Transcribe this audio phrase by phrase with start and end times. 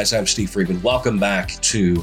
[0.00, 0.80] Guys, I'm Steve Freeman.
[0.80, 2.02] Welcome back to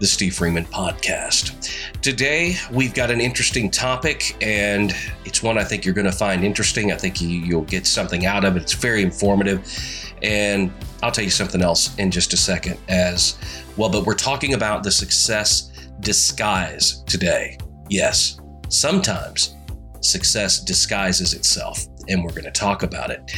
[0.00, 1.72] the Steve Freeman Podcast.
[2.02, 4.92] Today, we've got an interesting topic, and
[5.24, 6.90] it's one I think you're going to find interesting.
[6.90, 8.62] I think you, will get something out of it.
[8.62, 9.64] It's very informative.
[10.20, 13.38] And I'll tell you something else in just a second as
[13.76, 13.88] well.
[13.88, 17.56] But we're talking about the success disguise today.
[17.88, 19.54] Yes, sometimes
[20.00, 23.30] success disguises itself, and we're going to talk about it.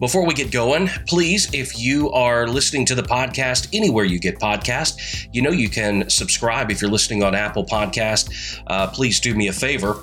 [0.00, 4.40] Before we get going, please, if you are listening to the podcast anywhere you get
[4.40, 8.60] podcast, you know you can subscribe if you're listening on Apple Podcast.
[8.66, 9.98] Uh, please do me a favor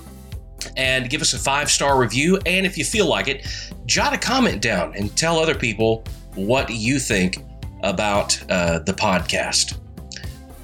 [0.78, 2.40] and give us a five star review.
[2.46, 3.46] And if you feel like it,
[3.86, 6.06] jot a comment down and tell other people
[6.36, 7.44] what you think
[7.84, 9.78] about uh, the podcast.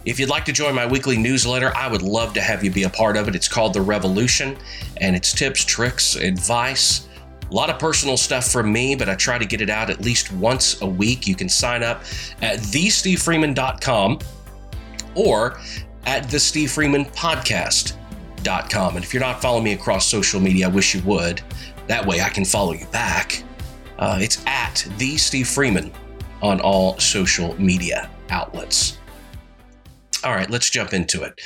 [0.06, 2.84] If you'd like to join my weekly newsletter, I would love to have you be
[2.84, 3.36] a part of it.
[3.36, 4.58] It's called The Revolution,
[5.02, 7.07] and it's tips, tricks, advice
[7.50, 10.02] a lot of personal stuff from me, but I try to get it out at
[10.02, 11.28] least once a week.
[11.28, 12.02] You can sign up
[12.42, 14.20] at thestevefreeman.com
[15.16, 15.60] or
[16.06, 16.38] at the.
[18.96, 21.42] And if you're not following me across social media, I wish you would.
[21.88, 23.44] That way I can follow you back.
[23.98, 25.92] Uh, it's at the Steve Freeman
[26.42, 29.00] on all social media outlets.
[30.24, 31.40] All right, let's jump into it.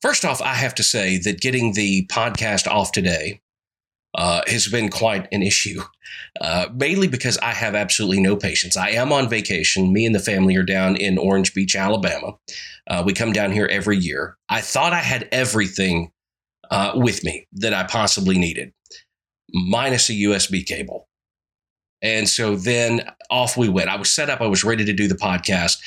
[0.00, 3.40] First off, I have to say that getting the podcast off today
[4.14, 5.80] uh, has been quite an issue,
[6.40, 8.76] uh, mainly because I have absolutely no patience.
[8.76, 9.92] I am on vacation.
[9.92, 12.32] Me and the family are down in Orange Beach, Alabama.
[12.86, 14.36] Uh, we come down here every year.
[14.48, 16.12] I thought I had everything
[16.70, 18.72] uh, with me that I possibly needed,
[19.52, 21.08] minus a USB cable.
[22.02, 23.88] And so then off we went.
[23.88, 25.78] I was set up, I was ready to do the podcast,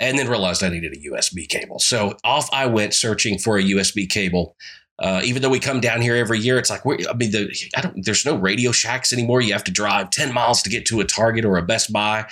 [0.00, 1.78] and then realized I needed a USB cable.
[1.78, 4.56] So off I went searching for a USB cable.
[4.98, 7.90] Uh, even though we come down here every year, it's like I mean, the, I.
[7.96, 9.40] There's no Radio Shacks anymore.
[9.40, 12.26] You have to drive ten miles to get to a Target or a Best Buy.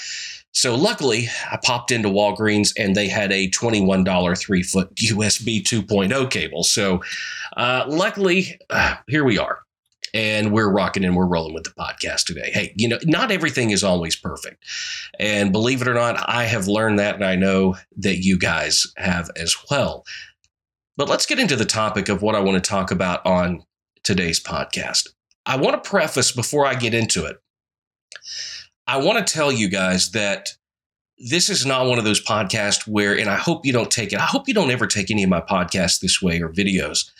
[0.52, 6.30] So luckily, I popped into Walgreens and they had a twenty-one dollar three-foot USB 2.0
[6.30, 6.64] cable.
[6.64, 7.02] So
[7.56, 9.60] uh, luckily, uh, here we are,
[10.12, 12.50] and we're rocking and we're rolling with the podcast today.
[12.52, 14.64] Hey, you know, not everything is always perfect,
[15.18, 18.86] and believe it or not, I have learned that, and I know that you guys
[18.96, 20.04] have as well.
[21.00, 23.64] But let's get into the topic of what I want to talk about on
[24.04, 25.08] today's podcast.
[25.46, 27.38] I want to preface before I get into it.
[28.86, 30.50] I want to tell you guys that
[31.20, 34.18] this is not one of those podcasts where, and I hope you don't take it,
[34.18, 37.10] I hope you don't ever take any of my podcasts this way or videos.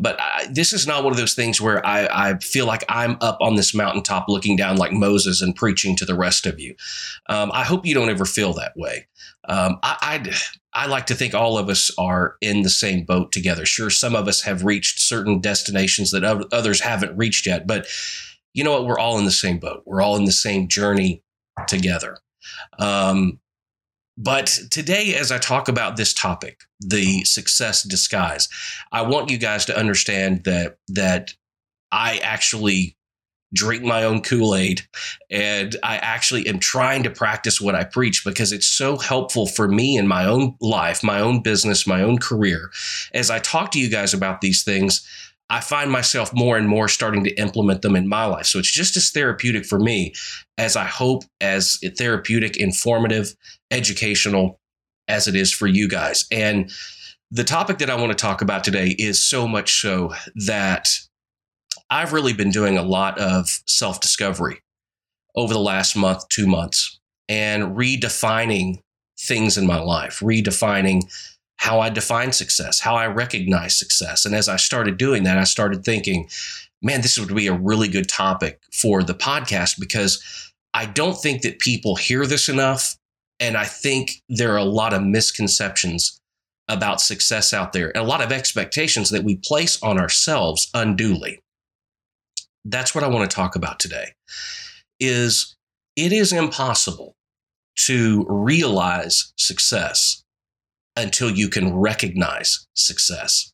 [0.00, 3.18] But I, this is not one of those things where I, I, feel like I'm
[3.20, 6.74] up on this mountaintop looking down like Moses and preaching to the rest of you.
[7.28, 9.08] Um, I hope you don't ever feel that way.
[9.46, 10.22] Um, I,
[10.72, 13.66] I, I like to think all of us are in the same boat together.
[13.66, 17.86] Sure, some of us have reached certain destinations that others haven't reached yet, but
[18.54, 18.86] you know what?
[18.86, 19.82] We're all in the same boat.
[19.84, 21.22] We're all in the same journey
[21.66, 22.16] together.
[22.78, 23.40] Um,
[24.22, 28.50] but today, as I talk about this topic, the success disguise,
[28.92, 31.32] I want you guys to understand that that
[31.90, 32.98] I actually
[33.54, 34.82] drink my own Kool Aid
[35.30, 39.68] and I actually am trying to practice what I preach because it's so helpful for
[39.68, 42.70] me in my own life, my own business, my own career.
[43.14, 45.04] As I talk to you guys about these things,
[45.50, 48.46] I find myself more and more starting to implement them in my life.
[48.46, 50.14] So it's just as therapeutic for me
[50.56, 53.34] as I hope as therapeutic, informative,
[53.70, 54.60] educational
[55.08, 56.24] as it is for you guys.
[56.30, 56.70] And
[57.32, 60.14] the topic that I want to talk about today is so much so
[60.46, 60.88] that
[61.90, 64.60] I've really been doing a lot of self discovery
[65.34, 68.82] over the last month, two months, and redefining
[69.18, 71.02] things in my life, redefining
[71.60, 74.24] how I define success, how I recognize success.
[74.24, 76.26] And as I started doing that, I started thinking,
[76.80, 81.42] man, this would be a really good topic for the podcast because I don't think
[81.42, 82.96] that people hear this enough.
[83.38, 86.18] And I think there are a lot of misconceptions
[86.66, 91.42] about success out there and a lot of expectations that we place on ourselves unduly.
[92.64, 94.14] That's what I want to talk about today
[94.98, 95.56] is
[95.94, 97.16] it is impossible
[97.86, 100.24] to realize success
[101.00, 103.52] until you can recognize success.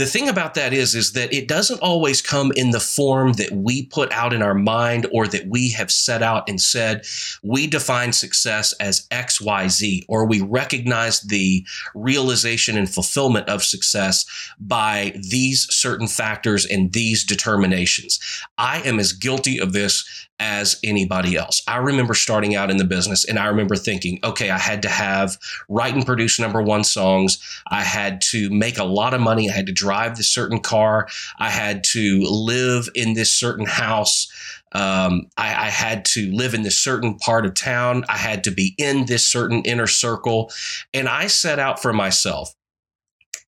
[0.00, 3.52] The thing about that is, is that it doesn't always come in the form that
[3.52, 7.04] we put out in our mind or that we have set out and said,
[7.42, 13.62] we define success as X, Y, Z, or we recognize the realization and fulfillment of
[13.62, 14.24] success
[14.58, 18.18] by these certain factors and these determinations.
[18.56, 21.62] I am as guilty of this as anybody else.
[21.68, 24.88] I remember starting out in the business and I remember thinking, okay, I had to
[24.88, 25.36] have
[25.68, 27.38] write and produce number one songs.
[27.70, 29.50] I had to make a lot of money.
[29.50, 31.08] I had to drive this certain car.
[31.40, 34.28] I had to live in this certain house.
[34.72, 38.04] Um, I, I, had to live in this certain part of town.
[38.08, 40.52] I had to be in this certain inner circle.
[40.94, 42.54] And I set out for myself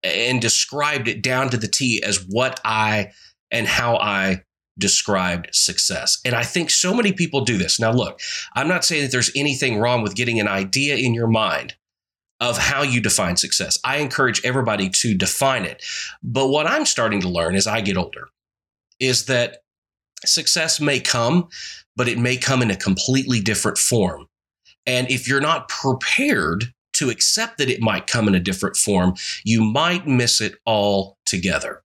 [0.01, 3.11] and described it down to the T as what I
[3.51, 4.43] and how I
[4.77, 6.21] described success.
[6.23, 7.81] And I think so many people do this.
[7.81, 8.21] Now, look,
[8.55, 11.75] I'm not saying that there's anything wrong with getting an idea in your mind
[12.39, 13.77] of how you define success.
[13.83, 15.83] I encourage everybody to define it.
[16.23, 18.29] But what I'm starting to learn as I get older
[18.99, 19.63] is that
[20.25, 21.49] success may come,
[21.95, 24.27] but it may come in a completely different form.
[24.85, 29.13] And if you're not prepared to accept that it might come in a different form,
[29.43, 31.83] you might miss it all together.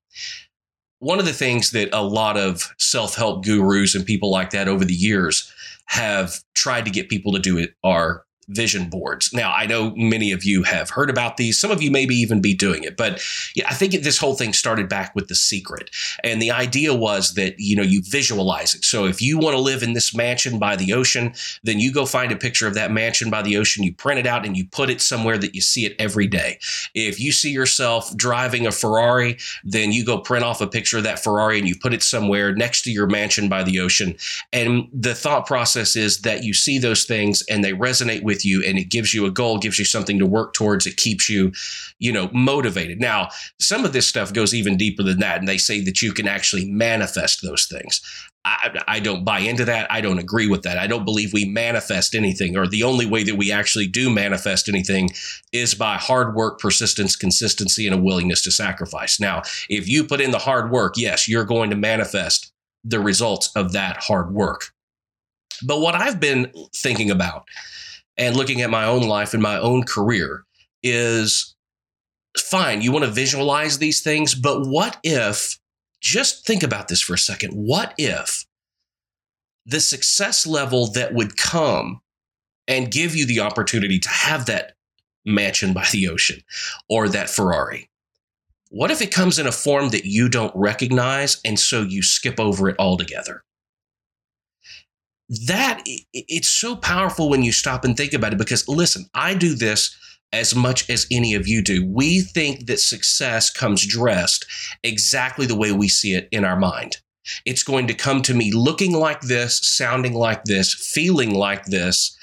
[0.99, 4.69] One of the things that a lot of self help gurus and people like that
[4.69, 5.53] over the years
[5.87, 9.33] have tried to get people to do it are vision boards.
[9.33, 11.59] Now, I know many of you have heard about these.
[11.59, 13.23] Some of you maybe even be doing it, but
[13.55, 15.91] yeah, I think this whole thing started back with The Secret.
[16.23, 18.85] And the idea was that, you know, you visualize it.
[18.85, 22.07] So if you want to live in this mansion by the ocean, then you go
[22.07, 24.67] find a picture of that mansion by the ocean, you print it out and you
[24.67, 26.59] put it somewhere that you see it every day.
[26.95, 31.05] If you see yourself driving a Ferrari, then you go print off a picture of
[31.05, 34.17] that Ferrari and you put it somewhere next to your mansion by the ocean.
[34.53, 38.45] And the thought process is that you see those things and they resonate with with
[38.45, 40.87] you and it gives you a goal, gives you something to work towards.
[40.87, 41.53] It keeps you,
[42.01, 43.01] you know, motivated.
[43.01, 43.29] Now,
[43.61, 45.39] some of this stuff goes even deeper than that.
[45.39, 48.01] And they say that you can actually manifest those things.
[48.45, 49.91] I, I, don't buy into that.
[49.91, 50.77] I don't agree with that.
[50.77, 54.69] I don't believe we manifest anything, or the only way that we actually do manifest
[54.69, 55.09] anything
[55.51, 59.19] is by hard work, persistence, consistency, and a willingness to sacrifice.
[59.19, 62.53] Now, if you put in the hard work, yes, you're going to manifest
[62.85, 64.75] the results of that hard work.
[65.67, 67.45] But what I've been thinking about
[68.17, 70.45] and looking at my own life and my own career
[70.83, 71.55] is
[72.39, 72.83] fine.
[72.83, 75.59] You want to visualize these things, but what if,
[76.01, 78.45] just think about this for a second, what if
[79.67, 82.01] the success level that would come
[82.69, 84.73] and give you the opportunity to have that
[85.25, 86.43] mansion by the ocean
[86.89, 87.89] or that Ferrari?
[88.71, 92.41] What if it comes in a form that you don't recognize and so you skip
[92.41, 93.45] over it altogether?
[95.47, 95.83] That
[96.13, 99.97] it's so powerful when you stop and think about it because listen i do this
[100.35, 101.87] as much as any of you do.
[101.87, 104.45] We think that success comes dressed
[104.83, 106.97] exactly the way we see it in our mind.
[107.47, 112.19] It's going to come to me looking like this sounding like this feeling like this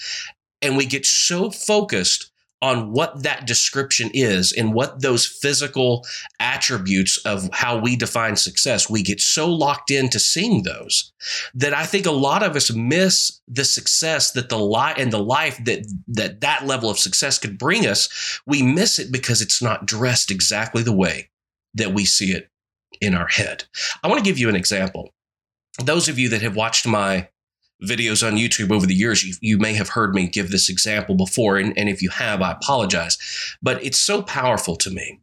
[0.62, 2.31] and we get so focused
[2.62, 6.06] on what that description is and what those physical
[6.40, 11.12] attributes of how we define success, we get so locked into seeing those
[11.56, 15.24] that I think a lot of us miss the success that the life and the
[15.24, 18.40] life that that that level of success could bring us.
[18.46, 21.30] We miss it because it's not dressed exactly the way
[21.74, 22.50] that we see it
[23.00, 23.64] in our head.
[24.04, 25.10] I want to give you an example.
[25.84, 27.30] Those of you that have watched my
[27.84, 31.16] videos on YouTube over the years, you, you may have heard me give this example
[31.16, 31.58] before.
[31.58, 33.18] And, and if you have, I apologize.
[33.62, 35.20] But it's so powerful to me.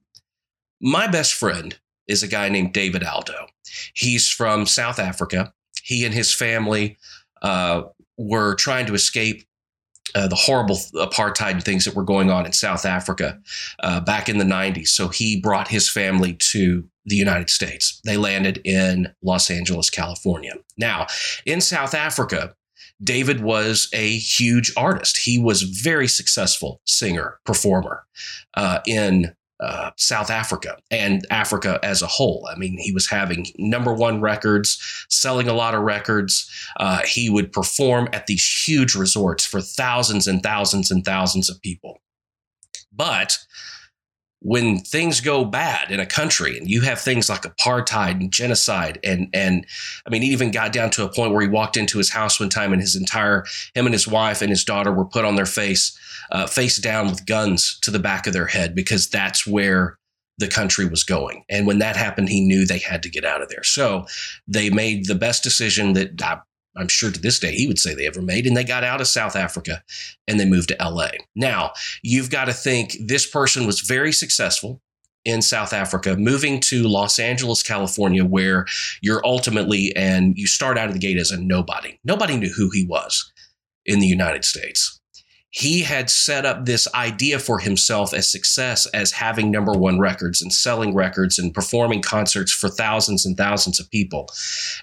[0.81, 3.47] My best friend is a guy named David Aldo.
[3.95, 5.53] He's from South Africa.
[5.83, 6.99] He and his family
[7.43, 7.83] uh,
[8.17, 9.48] were trying to escape
[10.15, 13.39] uh, the horrible apartheid and things that were going on in South Africa
[13.81, 14.89] uh, back in the 90s.
[14.89, 18.01] So he brought his family to the United States.
[18.05, 20.55] They landed in Los Angeles, California.
[20.77, 21.07] Now,
[21.47, 22.55] in South Africa,
[23.03, 25.19] David was a huge artist.
[25.19, 28.05] He was very successful singer, performer
[28.55, 32.49] uh, in uh, South Africa and Africa as a whole.
[32.51, 36.49] I mean, he was having number one records, selling a lot of records.
[36.79, 41.61] Uh, he would perform at these huge resorts for thousands and thousands and thousands of
[41.61, 42.01] people.
[42.93, 43.39] But
[44.41, 48.99] when things go bad in a country and you have things like apartheid and genocide
[49.03, 49.67] and and
[50.07, 52.39] I mean he even got down to a point where he walked into his house
[52.39, 55.35] one time and his entire him and his wife and his daughter were put on
[55.35, 55.99] their face
[56.31, 59.99] uh, face down with guns to the back of their head because that's where
[60.39, 61.43] the country was going.
[61.49, 63.65] And when that happened he knew they had to get out of there.
[63.65, 64.07] So
[64.47, 66.39] they made the best decision that I
[66.77, 68.47] I'm sure to this day he would say they ever made.
[68.47, 69.83] And they got out of South Africa
[70.27, 71.09] and they moved to LA.
[71.35, 71.73] Now,
[72.03, 74.81] you've got to think this person was very successful
[75.25, 78.67] in South Africa, moving to Los Angeles, California, where
[79.03, 81.99] you're ultimately and you start out of the gate as a nobody.
[82.05, 83.33] Nobody knew who he was
[83.85, 84.98] in the United States
[85.51, 90.43] he had set up this idea for himself as success as having number one records
[90.43, 94.29] and selling records and performing concerts for thousands and thousands of people.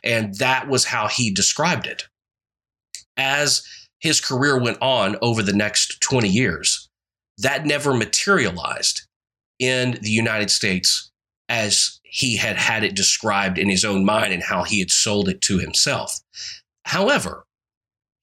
[0.03, 2.07] And that was how he described it.
[3.15, 3.63] As
[3.99, 6.89] his career went on over the next 20 years,
[7.37, 9.03] that never materialized
[9.59, 11.11] in the United States
[11.47, 15.29] as he had had it described in his own mind and how he had sold
[15.29, 16.19] it to himself.
[16.85, 17.44] However,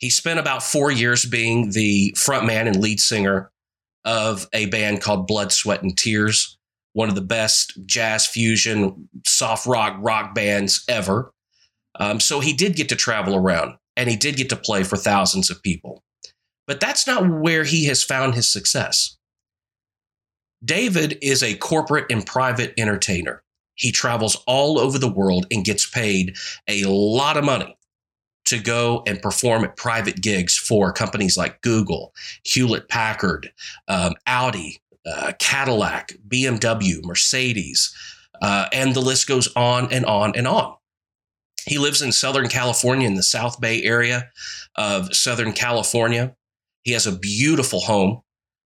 [0.03, 3.53] he spent about four years being the frontman and lead singer
[4.05, 6.59] of a band called Blood, Sweat, and Tears,
[6.93, 11.33] one of the best jazz fusion, soft rock, rock bands ever.
[12.01, 14.97] Um, so he did get to travel around and he did get to play for
[14.97, 16.03] thousands of people.
[16.67, 19.17] But that's not where he has found his success.
[20.65, 23.45] David is a corporate and private entertainer.
[23.75, 27.77] He travels all over the world and gets paid a lot of money
[28.53, 32.13] to go and perform at private gigs for companies like Google,
[32.45, 33.51] Hewlett Packard,
[33.89, 37.97] um, Audi, uh, Cadillac, BMW, Mercedes,
[38.43, 40.77] uh, and the list goes on and on and on.
[41.65, 44.31] He lives in Southern California, in the South Bay area
[44.77, 46.37] of Southern California.
[46.83, 48.21] He has a beautiful home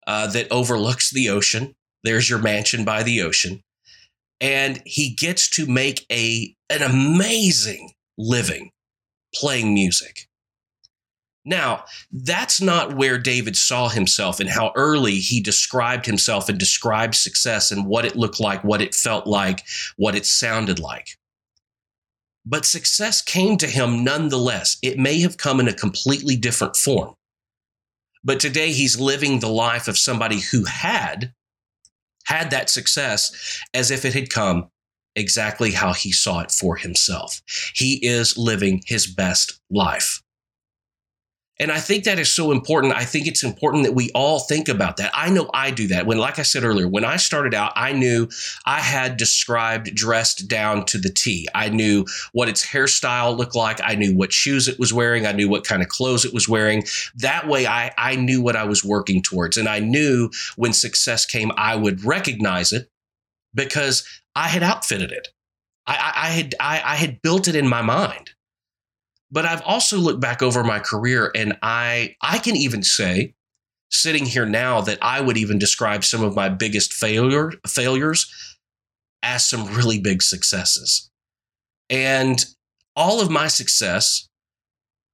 [0.09, 1.77] uh, that overlooks the ocean.
[2.03, 3.63] There's your mansion by the ocean.
[4.41, 8.73] And he gets to make a, an amazing living
[9.37, 10.29] playing music.
[11.45, 17.15] Now, that's not where David saw himself and how early he described himself and described
[17.15, 19.63] success and what it looked like, what it felt like,
[19.97, 21.11] what it sounded like.
[22.45, 24.77] But success came to him nonetheless.
[24.83, 27.15] It may have come in a completely different form.
[28.25, 31.33] But today he's living the life of somebody who had
[32.25, 34.69] had that success as if it had come
[35.17, 37.43] exactly how he saw it for himself.
[37.75, 40.23] He is living his best life.
[41.59, 42.93] And I think that is so important.
[42.93, 45.11] I think it's important that we all think about that.
[45.15, 46.05] I know I do that.
[46.05, 48.29] When, like I said earlier, when I started out, I knew
[48.67, 51.49] I had described dressed down to the T.
[51.55, 53.81] I knew what its hairstyle looked like.
[53.83, 55.27] I knew what shoes it was wearing.
[55.27, 56.85] I knew what kind of clothes it was wearing.
[57.15, 59.57] That way, I, I knew what I was working towards.
[59.57, 62.91] And I knew when success came, I would recognize it
[63.57, 65.29] because I had outfitted it.
[65.87, 68.31] I, I, I had I, I had built it in my mind.
[69.31, 73.35] But I've also looked back over my career and I I can even say
[73.91, 78.31] sitting here now that I would even describe some of my biggest failure failures
[79.23, 81.11] as some really big successes.
[81.91, 82.45] And
[82.95, 84.29] all of my success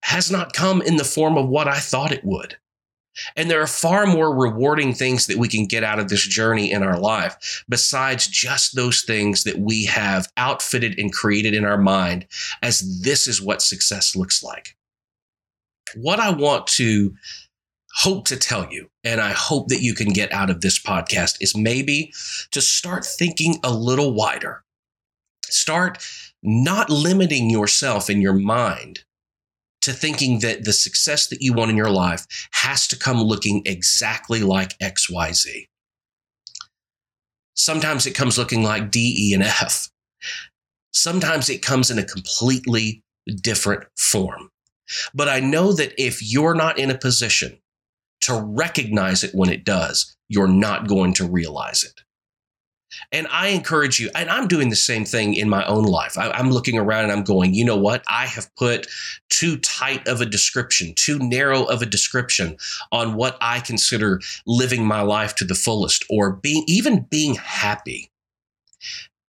[0.04, 2.56] has not come in the form of what I thought it would.
[3.36, 6.70] And there are far more rewarding things that we can get out of this journey
[6.70, 11.78] in our life besides just those things that we have outfitted and created in our
[11.78, 12.26] mind
[12.62, 14.76] as this is what success looks like.
[15.94, 17.14] What I want to
[17.96, 21.36] hope to tell you, and I hope that you can get out of this podcast,
[21.40, 22.12] is maybe
[22.50, 24.64] to start thinking a little wider.
[25.44, 26.06] Start
[26.42, 29.04] not limiting yourself in your mind
[29.82, 33.62] to thinking that the success that you want in your life has to come looking
[33.66, 35.66] exactly like XYZ.
[37.54, 39.88] Sometimes it comes looking like D, E, and F.
[40.92, 43.02] Sometimes it comes in a completely
[43.42, 44.50] different form.
[45.14, 47.58] But I know that if you're not in a position
[48.22, 52.02] to recognize it when it does, you're not going to realize it.
[53.10, 56.18] And I encourage you, and I'm doing the same thing in my own life.
[56.18, 58.04] I, am looking around and I'm going, you know what?
[58.08, 58.86] I have put
[59.28, 62.56] too tight of a description, too narrow of a description
[62.90, 68.10] on what I consider living my life to the fullest or being, even being happy.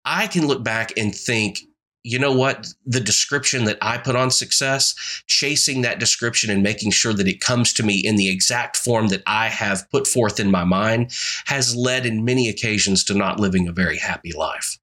[0.04, 1.62] I can look back and think,
[2.06, 2.68] you know what?
[2.86, 4.94] The description that I put on success,
[5.26, 9.08] chasing that description and making sure that it comes to me in the exact form
[9.08, 11.12] that I have put forth in my mind
[11.46, 14.78] has led in many occasions to not living a very happy life.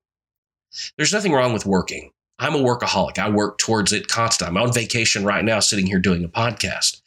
[0.96, 2.10] There's nothing wrong with working.
[2.40, 3.20] I'm a workaholic.
[3.20, 4.58] I work towards it constantly.
[4.58, 7.02] I'm on vacation right now, sitting here doing a podcast.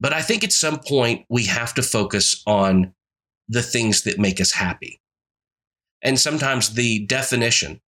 [0.00, 2.92] But I think at some point we have to focus on
[3.48, 5.00] the things that make us happy.
[6.02, 7.80] And sometimes the definition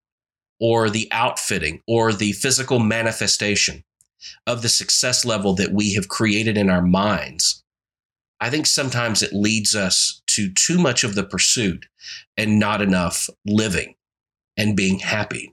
[0.62, 3.82] or the outfitting or the physical manifestation
[4.46, 7.64] of the success level that we have created in our minds,
[8.40, 11.86] I think sometimes it leads us to too much of the pursuit
[12.36, 13.96] and not enough living
[14.56, 15.52] and being happy.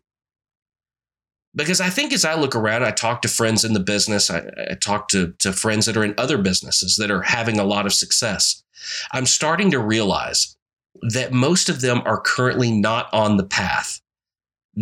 [1.55, 4.43] Because I think as I look around, I talk to friends in the business, I,
[4.69, 7.87] I talk to, to friends that are in other businesses that are having a lot
[7.87, 8.63] of success.
[9.11, 10.55] I'm starting to realize
[11.01, 14.01] that most of them are currently not on the path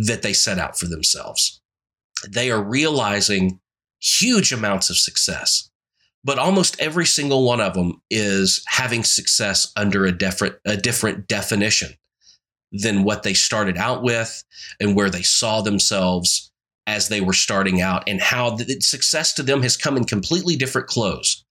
[0.06, 1.60] that they set out for themselves.
[2.26, 3.60] They are realizing
[4.00, 5.70] huge amounts of success,
[6.24, 11.26] but almost every single one of them is having success under a different, a different
[11.26, 11.90] definition
[12.70, 14.44] than what they started out with
[14.80, 16.52] and where they saw themselves
[16.86, 20.54] as they were starting out and how the success to them has come in completely
[20.56, 21.44] different clothes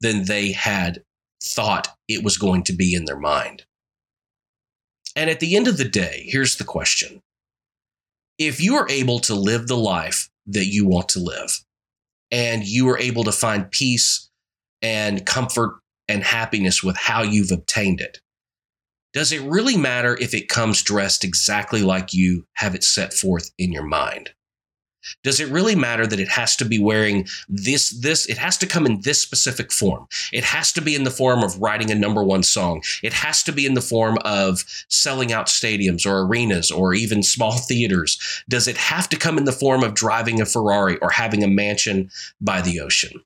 [0.00, 1.02] than they had
[1.42, 3.64] thought it was going to be in their mind.
[5.14, 7.22] And at the end of the day, here's the question
[8.38, 11.64] if you are able to live the life that you want to live,
[12.30, 14.30] and you are able to find peace
[14.82, 15.78] and comfort
[16.08, 18.20] and happiness with how you've obtained it.
[19.12, 23.50] Does it really matter if it comes dressed exactly like you have it set forth
[23.58, 24.30] in your mind?
[25.22, 28.66] Does it really matter that it has to be wearing this, this, it has to
[28.66, 30.06] come in this specific form?
[30.32, 32.82] It has to be in the form of writing a number one song.
[33.02, 37.22] It has to be in the form of selling out stadiums or arenas or even
[37.22, 38.18] small theaters.
[38.48, 41.48] Does it have to come in the form of driving a Ferrari or having a
[41.48, 42.10] mansion
[42.40, 43.22] by the ocean?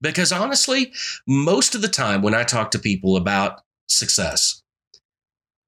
[0.00, 0.92] Because honestly,
[1.26, 4.62] most of the time when I talk to people about success,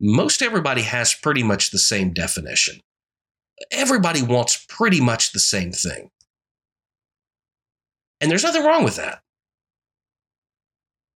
[0.00, 2.80] most everybody has pretty much the same definition
[3.70, 6.10] everybody wants pretty much the same thing.
[8.20, 9.20] And there's nothing wrong with that.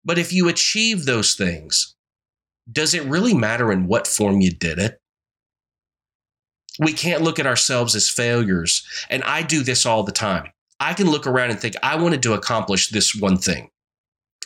[0.03, 1.95] But if you achieve those things,
[2.71, 4.99] does it really matter in what form you did it?
[6.79, 8.85] We can't look at ourselves as failures.
[9.09, 10.51] And I do this all the time.
[10.79, 13.69] I can look around and think, I wanted to accomplish this one thing.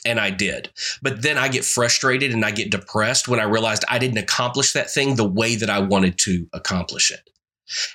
[0.06, 0.72] And I did.
[1.02, 4.74] But then I get frustrated and I get depressed when I realized I didn't accomplish
[4.74, 7.30] that thing the way that I wanted to accomplish it.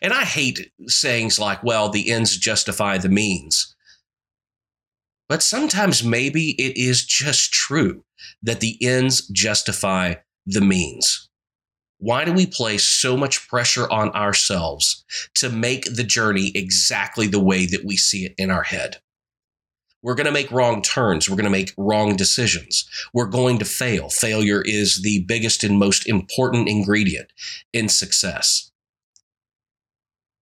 [0.03, 3.75] And I hate sayings like, well, the ends justify the means.
[5.29, 8.05] But sometimes maybe it is just true
[8.43, 11.29] that the ends justify the means.
[11.99, 17.39] Why do we place so much pressure on ourselves to make the journey exactly the
[17.39, 19.00] way that we see it in our head?
[20.03, 21.29] We're going to make wrong turns.
[21.29, 22.89] We're going to make wrong decisions.
[23.12, 24.09] We're going to fail.
[24.09, 27.33] Failure is the biggest and most important ingredient
[27.73, 28.70] in success.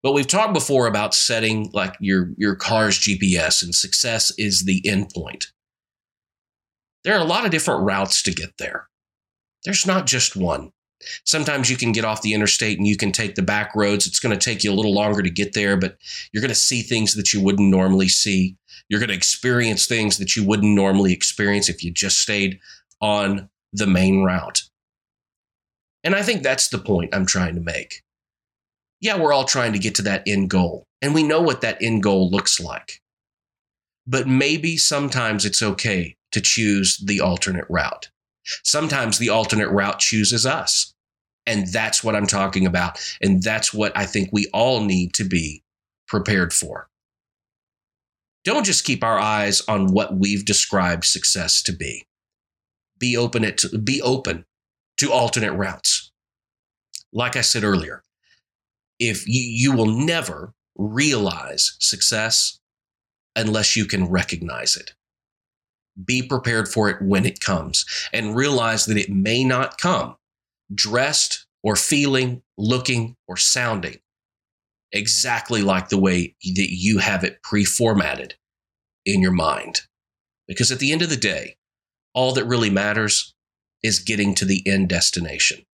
[0.02, 4.80] But we've talked before about setting like your your car's GPS and success is the
[4.82, 5.46] endpoint.
[7.04, 8.88] There are a lot of different routes to get there.
[9.64, 10.72] There's not just one.
[11.24, 14.06] Sometimes you can get off the interstate and you can take the back roads.
[14.06, 15.96] It's going to take you a little longer to get there, but
[16.32, 18.56] you're going to see things that you wouldn't normally see.
[18.88, 22.60] You're going to experience things that you wouldn't normally experience if you just stayed
[23.00, 24.62] on the main route.
[26.04, 28.02] And I think that's the point I'm trying to make
[29.00, 31.82] yeah, we're all trying to get to that end goal, and we know what that
[31.82, 33.00] end goal looks like.
[34.06, 38.10] But maybe sometimes it's okay to choose the alternate route.
[38.64, 40.94] Sometimes the alternate route chooses us.
[41.46, 43.00] And that's what I'm talking about.
[43.20, 45.62] And that's what I think we all need to be
[46.06, 46.88] prepared for.
[48.44, 52.06] Don't just keep our eyes on what we've described success to be.
[52.98, 54.44] Be open to, be open
[54.98, 56.10] to alternate routes.
[57.12, 58.02] Like I said earlier,
[59.00, 62.60] if you, you will never realize success
[63.34, 64.92] unless you can recognize it.
[66.02, 70.16] Be prepared for it when it comes and realize that it may not come
[70.72, 73.98] dressed or feeling, looking, or sounding
[74.92, 78.34] exactly like the way that you have it pre formatted
[79.04, 79.82] in your mind.
[80.46, 81.56] Because at the end of the day,
[82.14, 83.34] all that really matters
[83.82, 85.64] is getting to the end destination.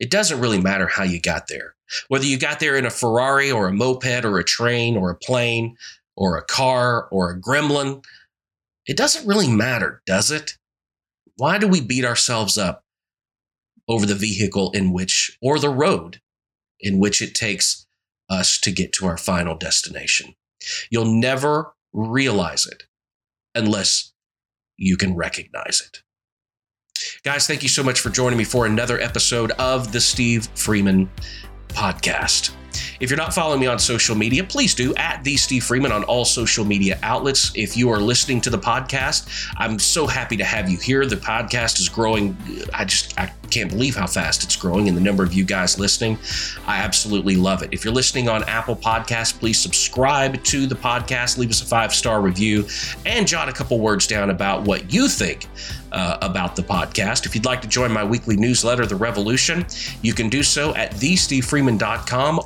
[0.00, 1.76] It doesn't really matter how you got there.
[2.08, 5.16] Whether you got there in a Ferrari or a moped or a train or a
[5.16, 5.76] plane
[6.16, 8.04] or a car or a gremlin,
[8.86, 10.56] it doesn't really matter, does it?
[11.36, 12.84] Why do we beat ourselves up
[13.88, 16.20] over the vehicle in which, or the road
[16.80, 17.86] in which it takes
[18.28, 20.34] us to get to our final destination?
[20.90, 22.84] You'll never realize it
[23.54, 24.12] unless
[24.76, 26.02] you can recognize it.
[27.24, 31.10] Guys, thank you so much for joining me for another episode of the Steve Freeman
[31.74, 32.50] podcast.
[33.02, 36.04] If you're not following me on social media, please do at the Steve Freeman on
[36.04, 37.50] all social media outlets.
[37.56, 41.04] If you are listening to the podcast, I'm so happy to have you here.
[41.04, 42.36] The podcast is growing.
[42.72, 45.80] I just I can't believe how fast it's growing and the number of you guys
[45.80, 46.16] listening.
[46.68, 47.70] I absolutely love it.
[47.72, 51.92] If you're listening on Apple Podcasts, please subscribe to the podcast, leave us a five
[51.92, 52.68] star review,
[53.04, 55.48] and jot a couple words down about what you think
[55.92, 57.26] uh, about the podcast.
[57.26, 59.66] If you'd like to join my weekly newsletter, The Revolution,
[60.00, 62.40] you can do so at thestevefreeman.com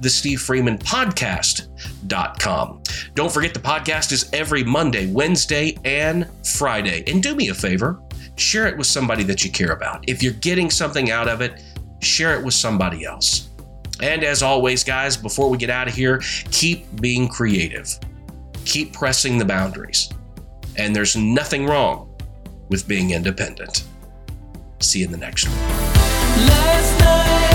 [0.00, 2.82] the Steve Freeman Podcast.com.
[3.14, 7.04] Don't forget the podcast is every Monday, Wednesday, and Friday.
[7.06, 8.00] And do me a favor
[8.38, 10.04] share it with somebody that you care about.
[10.08, 11.62] If you're getting something out of it,
[12.00, 13.48] share it with somebody else.
[14.00, 17.98] And as always, guys, before we get out of here, keep being creative,
[18.64, 20.08] keep pressing the boundaries.
[20.76, 22.14] And there's nothing wrong
[22.68, 23.84] with being independent.
[24.78, 27.47] See you in the next one.